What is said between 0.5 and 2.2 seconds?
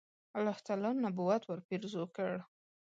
تعالی نبوت ورپېرزو